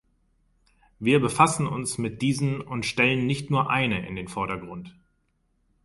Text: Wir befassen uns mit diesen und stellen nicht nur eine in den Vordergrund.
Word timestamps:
Wir 0.97 1.19
befassen 1.19 1.67
uns 1.67 1.99
mit 1.99 2.23
diesen 2.23 2.59
und 2.59 2.87
stellen 2.87 3.27
nicht 3.27 3.51
nur 3.51 3.69
eine 3.69 4.07
in 4.07 4.15
den 4.15 4.27
Vordergrund. 4.29 4.95